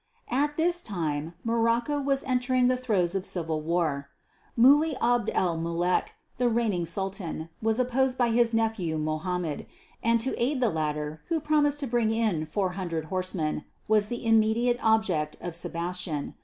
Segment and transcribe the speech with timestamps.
[0.31, 4.09] At this time Morocco was entering on the throes of civil war.
[4.57, 9.67] Muley Abd el Mulek, the reigning Sultan, was opposed by his nephew, Mohammed,
[10.01, 14.79] and to aid the latter, who promised to bring in 400 horsemen, was the immediate
[14.81, 16.33] object of Sebastian.